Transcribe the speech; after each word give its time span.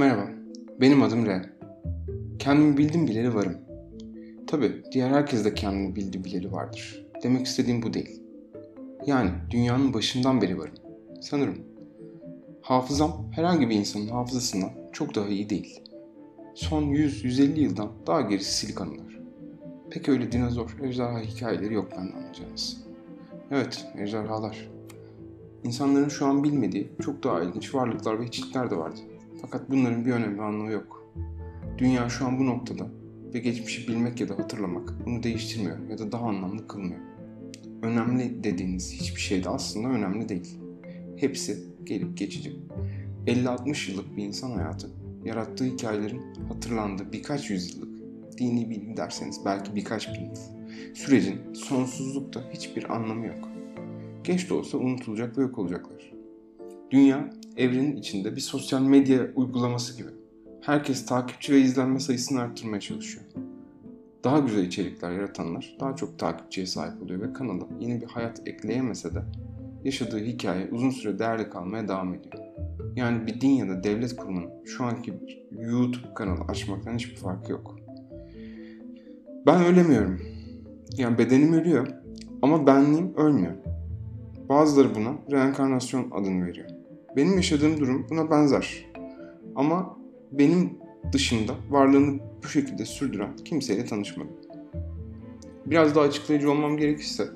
Merhaba, 0.00 0.30
benim 0.80 1.02
adım 1.02 1.26
R. 1.26 1.42
Kendimi 2.38 2.76
bildim 2.76 3.06
bileli 3.06 3.34
varım. 3.34 3.56
Tabi 4.46 4.82
diğer 4.92 5.10
herkes 5.10 5.44
de 5.44 5.54
kendini 5.54 5.96
bildi 5.96 6.24
bileli 6.24 6.52
vardır. 6.52 7.06
Demek 7.22 7.46
istediğim 7.46 7.82
bu 7.82 7.94
değil. 7.94 8.22
Yani 9.06 9.30
dünyanın 9.50 9.94
başından 9.94 10.42
beri 10.42 10.58
varım. 10.58 10.74
Sanırım. 11.20 11.58
Hafızam 12.62 13.30
herhangi 13.32 13.70
bir 13.70 13.74
insanın 13.74 14.08
hafızasından 14.08 14.70
çok 14.92 15.14
daha 15.14 15.28
iyi 15.28 15.50
değil. 15.50 15.82
Son 16.54 16.82
100-150 16.82 17.60
yıldan 17.60 17.88
daha 18.06 18.20
gerisi 18.20 18.54
silik 18.54 18.80
anılar. 18.80 19.20
Pek 19.90 20.08
öyle 20.08 20.32
dinozor, 20.32 20.76
ejderha 20.82 21.20
hikayeleri 21.20 21.74
yok 21.74 21.90
benden 21.92 22.16
anlayacağınız. 22.16 22.84
Evet, 23.50 23.86
ejderhalar. 23.98 24.70
İnsanların 25.64 26.08
şu 26.08 26.26
an 26.26 26.44
bilmediği 26.44 26.92
çok 27.02 27.22
daha 27.22 27.42
ilginç 27.42 27.74
varlıklar 27.74 28.20
ve 28.20 28.26
hiçlikler 28.26 28.70
de 28.70 28.76
vardı. 28.76 29.00
Fakat 29.40 29.70
bunların 29.70 30.04
bir 30.04 30.12
önemi 30.12 30.42
anlamı 30.42 30.72
yok. 30.72 31.12
Dünya 31.78 32.08
şu 32.08 32.26
an 32.26 32.38
bu 32.38 32.46
noktada 32.46 32.86
ve 33.34 33.38
geçmişi 33.38 33.88
bilmek 33.88 34.20
ya 34.20 34.28
da 34.28 34.38
hatırlamak 34.38 34.94
bunu 35.06 35.22
değiştirmiyor 35.22 35.88
ya 35.88 35.98
da 35.98 36.12
daha 36.12 36.26
anlamlı 36.26 36.68
kılmıyor. 36.68 37.00
Önemli 37.82 38.44
dediğiniz 38.44 38.92
hiçbir 38.92 39.20
şey 39.20 39.44
de 39.44 39.48
aslında 39.48 39.88
önemli 39.88 40.28
değil. 40.28 40.58
Hepsi 41.16 41.58
gelip 41.84 42.16
geçici. 42.16 42.56
50-60 43.26 43.90
yıllık 43.90 44.16
bir 44.16 44.24
insan 44.24 44.50
hayatı, 44.50 44.90
yarattığı 45.24 45.64
hikayelerin 45.64 46.22
hatırlandığı 46.48 47.12
birkaç 47.12 47.50
yüzyıllık, 47.50 47.90
dini 48.38 48.70
bilim 48.70 48.96
derseniz 48.96 49.40
belki 49.44 49.74
birkaç 49.74 50.14
bin 50.14 50.24
yıl, 50.24 50.34
sürecin 50.94 51.54
sonsuzlukta 51.54 52.50
hiçbir 52.52 52.94
anlamı 52.94 53.26
yok. 53.26 53.48
Geç 54.24 54.50
de 54.50 54.54
olsa 54.54 54.78
unutulacak 54.78 55.38
ve 55.38 55.42
yok 55.42 55.58
olacaklar. 55.58 56.12
Dünya 56.90 57.30
evrenin 57.60 57.96
içinde 57.96 58.36
bir 58.36 58.40
sosyal 58.40 58.82
medya 58.82 59.26
uygulaması 59.34 59.96
gibi. 59.96 60.10
Herkes 60.60 61.06
takipçi 61.06 61.52
ve 61.52 61.60
izlenme 61.60 62.00
sayısını 62.00 62.40
arttırmaya 62.40 62.80
çalışıyor. 62.80 63.24
Daha 64.24 64.38
güzel 64.38 64.64
içerikler 64.64 65.12
yaratanlar 65.12 65.76
daha 65.80 65.96
çok 65.96 66.18
takipçiye 66.18 66.66
sahip 66.66 67.02
oluyor 67.02 67.20
ve 67.20 67.32
kanala 67.32 67.68
yeni 67.80 68.00
bir 68.00 68.06
hayat 68.06 68.48
ekleyemese 68.48 69.14
de 69.14 69.22
yaşadığı 69.84 70.18
hikaye 70.18 70.68
uzun 70.72 70.90
süre 70.90 71.18
değerli 71.18 71.50
kalmaya 71.50 71.88
devam 71.88 72.14
ediyor. 72.14 72.44
Yani 72.96 73.26
bir 73.26 73.40
din 73.40 73.48
ya 73.48 73.68
da 73.68 73.84
devlet 73.84 74.16
kurumunun 74.16 74.50
şu 74.64 74.84
anki 74.84 75.14
YouTube 75.50 76.14
kanalı 76.14 76.40
açmaktan 76.48 76.94
hiçbir 76.94 77.16
farkı 77.16 77.52
yok. 77.52 77.76
Ben 79.46 79.64
ölemiyorum. 79.64 80.20
Yani 80.96 81.18
bedenim 81.18 81.52
ölüyor 81.52 81.86
ama 82.42 82.66
benliğim 82.66 83.14
ölmüyor. 83.16 83.54
Bazıları 84.48 84.94
buna 84.94 85.12
reenkarnasyon 85.30 86.10
adını 86.10 86.46
veriyor. 86.46 86.79
Benim 87.16 87.36
yaşadığım 87.36 87.80
durum 87.80 88.06
buna 88.10 88.30
benzer. 88.30 88.86
Ama 89.54 89.98
benim 90.32 90.70
dışında 91.12 91.52
varlığını 91.70 92.20
bu 92.44 92.48
şekilde 92.48 92.84
sürdüren 92.84 93.36
kimseyle 93.44 93.84
tanışmadım. 93.84 94.32
Biraz 95.66 95.94
daha 95.94 96.04
açıklayıcı 96.04 96.50
olmam 96.50 96.76
gerekirse 96.76 97.28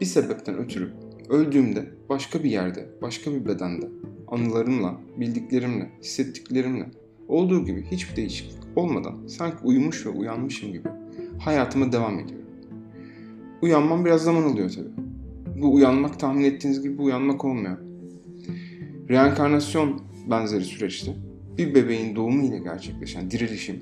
bir 0.00 0.06
sebepten 0.06 0.58
ötürü 0.58 0.92
öldüğümde 1.28 1.84
başka 2.08 2.44
bir 2.44 2.50
yerde, 2.50 2.88
başka 3.02 3.32
bir 3.32 3.46
bedende 3.46 3.88
anılarımla, 4.28 5.00
bildiklerimle, 5.16 5.90
hissettiklerimle 6.02 6.86
olduğu 7.28 7.64
gibi 7.64 7.82
hiçbir 7.82 8.16
değişiklik 8.16 8.62
olmadan 8.76 9.26
sanki 9.26 9.56
uyumuş 9.64 10.06
ve 10.06 10.10
uyanmışım 10.10 10.72
gibi 10.72 10.88
hayatıma 11.38 11.92
devam 11.92 12.18
ediyorum. 12.18 12.46
Uyanmam 13.62 14.04
biraz 14.04 14.22
zaman 14.22 14.42
alıyor 14.42 14.70
tabii. 14.70 15.04
Bu 15.62 15.74
uyanmak 15.74 16.20
tahmin 16.20 16.44
ettiğiniz 16.44 16.82
gibi 16.82 16.98
bu 16.98 17.04
uyanmak 17.04 17.44
olmuyor. 17.44 17.78
Reenkarnasyon 19.08 20.02
benzeri 20.30 20.64
süreçte 20.64 21.12
bir 21.58 21.74
bebeğin 21.74 22.16
doğumu 22.16 22.46
ile 22.46 22.58
gerçekleşen 22.58 23.30
dirilişim 23.30 23.80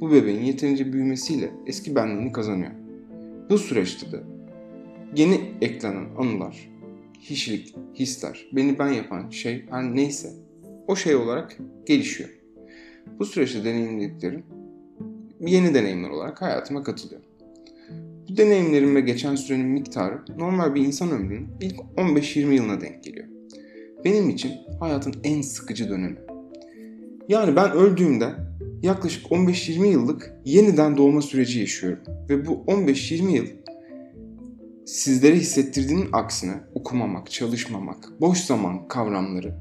bu 0.00 0.12
bebeğin 0.12 0.42
yeterince 0.42 0.92
büyümesiyle 0.92 1.50
eski 1.66 1.94
benliğini 1.94 2.32
kazanıyor. 2.32 2.70
Bu 3.50 3.58
süreçte 3.58 4.12
de 4.12 4.20
yeni 5.16 5.40
eklenen 5.60 6.06
anılar, 6.18 6.70
kişilik, 7.20 7.76
hisler, 7.94 8.46
beni 8.52 8.78
ben 8.78 8.88
yapan 8.88 9.30
şey 9.30 9.64
her 9.70 9.96
neyse 9.96 10.32
o 10.86 10.96
şey 10.96 11.16
olarak 11.16 11.58
gelişiyor. 11.86 12.30
Bu 13.18 13.24
süreçte 13.24 13.64
deneyimlediklerim 13.64 14.42
yeni 15.40 15.74
deneyimler 15.74 16.10
olarak 16.10 16.42
hayatıma 16.42 16.82
katılıyor. 16.82 17.20
Bu 18.28 18.36
deneyimlerin 18.36 19.06
geçen 19.06 19.34
sürenin 19.34 19.68
miktarı 19.68 20.24
normal 20.38 20.74
bir 20.74 20.80
insan 20.80 21.10
ömrünün 21.10 21.48
ilk 21.60 21.76
15-20 21.96 22.54
yılına 22.54 22.80
denk 22.80 23.04
geliyor. 23.04 23.37
Benim 24.08 24.30
için 24.30 24.52
hayatın 24.80 25.14
en 25.24 25.42
sıkıcı 25.42 25.88
dönemi. 25.88 26.16
Yani 27.28 27.56
ben 27.56 27.72
öldüğümde 27.72 28.34
yaklaşık 28.82 29.26
15-20 29.26 29.86
yıllık 29.86 30.32
yeniden 30.44 30.96
doğma 30.96 31.22
süreci 31.22 31.60
yaşıyorum. 31.60 32.00
Ve 32.28 32.46
bu 32.46 32.52
15-20 32.52 33.30
yıl 33.30 33.46
sizlere 34.86 35.36
hissettirdiğinin 35.36 36.08
aksine 36.12 36.54
okumamak, 36.74 37.30
çalışmamak, 37.30 38.20
boş 38.20 38.38
zaman 38.38 38.88
kavramları 38.88 39.54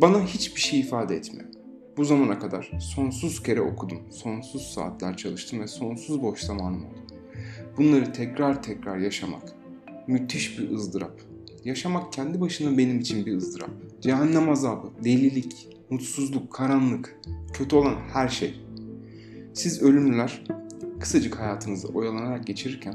bana 0.00 0.24
hiçbir 0.24 0.60
şey 0.60 0.80
ifade 0.80 1.16
etmiyor. 1.16 1.48
Bu 1.96 2.04
zamana 2.04 2.38
kadar 2.38 2.70
sonsuz 2.80 3.42
kere 3.42 3.60
okudum, 3.60 3.98
sonsuz 4.10 4.62
saatler 4.62 5.16
çalıştım 5.16 5.60
ve 5.60 5.66
sonsuz 5.66 6.22
boş 6.22 6.40
zamanım 6.40 6.84
oldu. 6.84 7.14
Bunları 7.78 8.12
tekrar 8.12 8.62
tekrar 8.62 8.98
yaşamak 8.98 9.52
müthiş 10.06 10.58
bir 10.58 10.70
ızdırap. 10.70 11.35
Yaşamak 11.66 12.12
kendi 12.12 12.40
başına 12.40 12.78
benim 12.78 13.00
için 13.00 13.26
bir 13.26 13.36
ızdırap. 13.36 13.70
Cehennem 14.00 14.48
azabı, 14.48 14.86
delilik, 15.04 15.68
mutsuzluk, 15.90 16.52
karanlık, 16.52 17.20
kötü 17.52 17.76
olan 17.76 17.94
her 18.12 18.28
şey. 18.28 18.60
Siz 19.54 19.82
ölümlüler 19.82 20.44
kısacık 21.00 21.40
hayatınızı 21.40 21.88
oyalanarak 21.88 22.46
geçirirken 22.46 22.94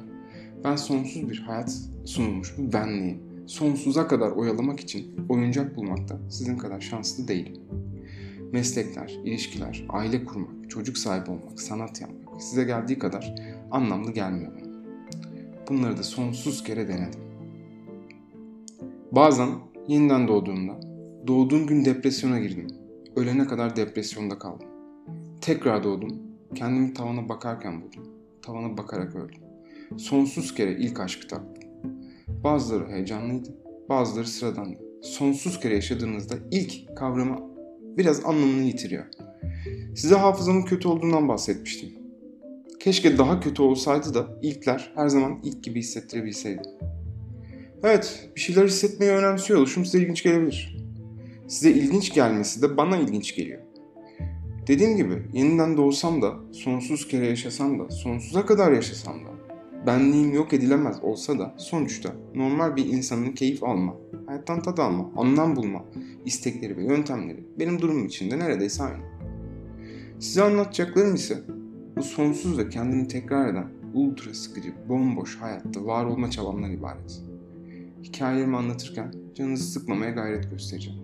ben 0.64 0.76
sonsuz 0.76 1.30
bir 1.30 1.40
hayat 1.40 1.78
sunulmuş 2.06 2.54
bu 2.58 2.74
benliği 2.74 3.20
sonsuza 3.48 4.08
kadar 4.08 4.32
oyalamak 4.32 4.80
için 4.80 5.16
oyuncak 5.30 5.76
bulmakta 5.76 6.20
sizin 6.30 6.58
kadar 6.58 6.82
şanslı 6.82 7.28
değilim. 7.28 7.62
Meslekler, 8.52 9.18
ilişkiler, 9.26 9.86
aile 9.90 10.26
kurmak, 10.26 10.70
çocuk 10.70 10.98
sahibi 10.98 11.32
olmak, 11.32 11.62
sanat 11.62 12.02
yapmak 12.02 12.44
size 12.44 12.64
geldiği 12.64 13.00
kadar 13.00 13.36
anlamlı 13.72 14.12
gelmiyor. 14.12 14.52
Bunları 15.70 15.98
da 15.98 16.04
sonsuz 16.04 16.64
kere 16.64 16.88
denedim. 16.88 17.31
Bazen 19.12 19.50
yeniden 19.88 20.28
doğduğumda, 20.28 20.80
doğduğum 21.28 21.68
gün 21.68 21.86
depresyona 21.86 22.40
girdim. 22.40 22.68
Ölene 23.16 23.48
kadar 23.48 23.76
depresyonda 23.76 24.38
kaldım. 24.38 24.68
Tekrar 25.42 25.84
doğdum, 25.84 26.22
kendimi 26.56 26.94
tavana 26.94 27.30
bakarken 27.30 27.82
buldum. 27.82 28.04
Tavana 28.42 28.78
bakarak 28.78 29.16
öldüm. 29.16 29.42
Sonsuz 29.98 30.56
kere 30.56 30.72
ilk 30.72 31.00
aşkı 31.00 31.28
tattım. 31.28 31.70
Bazıları 32.44 32.88
heyecanlıydı, 32.88 33.50
bazıları 33.90 34.28
sıradandı. 34.28 34.78
Sonsuz 35.02 35.60
kere 35.60 35.76
yaşadığınızda 35.76 36.36
ilk 36.52 36.98
kavramı 36.98 37.38
biraz 37.98 38.26
anlamını 38.26 38.64
yitiriyor. 38.64 39.06
Size 39.96 40.16
hafızamın 40.16 40.62
kötü 40.62 40.88
olduğundan 40.88 41.28
bahsetmiştim. 41.28 41.90
Keşke 42.80 43.18
daha 43.18 43.40
kötü 43.40 43.62
olsaydı 43.62 44.14
da 44.14 44.28
ilkler 44.42 44.92
her 44.96 45.08
zaman 45.08 45.40
ilk 45.44 45.64
gibi 45.64 45.80
hissettirebilseydi. 45.80 46.62
Evet, 47.84 48.30
bir 48.36 48.42
şeyler 48.42 48.66
hissetmeyi 48.66 49.12
önemsiyor 49.12 49.60
oluşum 49.60 49.86
size 49.86 50.00
ilginç 50.00 50.24
gelebilir. 50.24 50.78
Size 51.48 51.72
ilginç 51.72 52.14
gelmesi 52.14 52.62
de 52.62 52.78
bana 52.78 52.98
ilginç 52.98 53.36
geliyor. 53.36 53.62
Dediğim 54.68 54.98
gibi 54.98 55.24
yeniden 55.34 55.78
doğsam 55.78 56.22
da, 56.22 56.34
sonsuz 56.52 57.08
kere 57.08 57.28
yaşasam 57.28 57.80
da, 57.80 57.90
sonsuza 57.90 58.46
kadar 58.46 58.72
yaşasam 58.72 59.16
da, 59.16 59.30
benliğim 59.88 60.34
yok 60.34 60.54
edilemez 60.54 61.04
olsa 61.04 61.40
da 61.40 61.56
sonuçta 61.58 62.10
normal 62.36 62.76
bir 62.76 62.86
insanın 62.86 63.32
keyif 63.32 63.64
alma, 63.64 63.96
hayattan 64.28 64.62
tad 64.62 64.78
alma, 64.78 65.12
anlam 65.18 65.56
bulma, 65.56 65.86
istekleri 66.26 66.78
ve 66.78 66.84
yöntemleri 66.84 67.46
benim 67.60 67.82
durumum 67.82 68.06
içinde 68.06 68.40
neredeyse 68.40 68.84
aynı. 68.84 69.04
Size 70.20 70.44
anlatacaklarım 70.44 71.16
ise 71.16 71.38
bu 71.98 72.04
sonsuz 72.04 72.58
ve 72.58 72.70
kendini 72.70 73.08
tekrar 73.08 73.50
eden 73.50 73.68
ultra 73.94 74.34
sıkıcı, 74.34 74.74
bomboş 74.90 75.38
hayatta 75.38 75.86
var 75.86 76.06
olma 76.06 76.32
çabamdan 76.32 76.72
ibaret. 76.72 77.31
Hikayelerimi 78.04 78.58
anlatırken 78.58 79.14
canınızı 79.36 79.64
sıkmamaya 79.64 80.12
gayret 80.12 80.52
göstereceğim. 80.52 81.00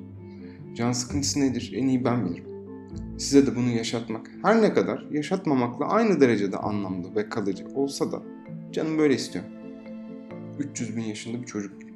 Can 0.76 0.92
sıkıntısı 0.92 1.40
nedir 1.40 1.74
en 1.76 1.88
iyi 1.88 2.06
ben 2.06 2.26
bilirim. 2.26 2.46
Size 3.18 3.48
de 3.48 3.56
bunu 3.56 3.70
yaşatmak 3.70 4.32
her 4.44 4.62
ne 4.62 4.74
kadar 4.74 5.06
yaşatmamakla 5.12 5.86
aynı 5.86 6.20
derecede 6.20 6.58
anlamlı 6.58 7.16
ve 7.16 7.30
kalıcı 7.30 7.66
olsa 7.76 8.12
da 8.12 8.22
canım 8.72 8.98
böyle 8.98 9.16
istiyor. 9.16 9.46
300 10.60 10.98
bin 10.98 11.02
yaşında 11.02 11.42
bir 11.42 11.46
çocuk 11.46 11.87